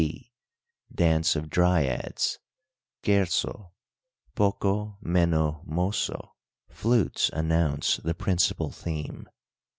(b) 0.01 0.31
DANCE 0.95 1.35
OF 1.35 1.47
DRYADS 1.51 2.39
(Scherzo: 3.03 3.69
Poco 4.33 4.97
meno 4.99 5.61
mosso) 5.67 6.33
Flutes 6.71 7.29
announce 7.33 7.97
the 7.97 8.15
principal 8.15 8.71
theme. 8.71 9.29